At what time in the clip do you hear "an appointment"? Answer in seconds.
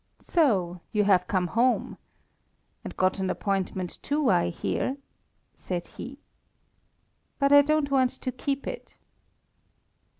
3.19-4.01